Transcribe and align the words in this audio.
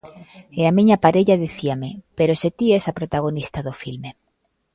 E 0.59 0.61
a 0.69 0.75
miña 0.77 1.01
parella 1.05 1.41
dicíame: 1.45 1.89
"Pero 2.17 2.33
se 2.41 2.49
ti 2.57 2.67
es 2.77 2.85
a 2.91 2.97
protagonista 2.99 3.59
do 3.67 3.73
filme!". 3.81 4.09